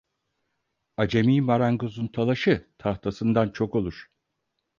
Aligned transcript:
Acemi 0.97 1.41
marangozun 1.41 2.07
talaşı 2.07 2.67
tahtasından 2.77 3.49
çok 3.49 3.75
olur. 3.75 4.07